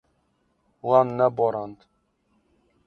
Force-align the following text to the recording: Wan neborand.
Wan 0.87 1.07
neborand. 1.17 1.77